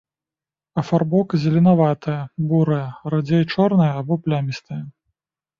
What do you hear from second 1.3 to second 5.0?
зеленаватая, бурая, радзей чорная або плямістая.